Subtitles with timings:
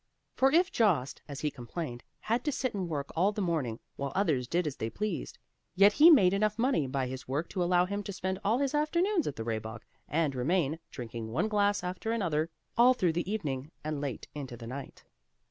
[0.33, 4.11] For if Jost, as he complained, had to sit and work all the morning, while
[4.15, 5.37] others did as they pleased,
[5.75, 8.73] yet he made enough money by his work to allow him to spend all his
[8.73, 13.69] afternoons at the Rehbock, and remain, drinking one glass after another, all through the evening,
[13.83, 15.03] and late into the night.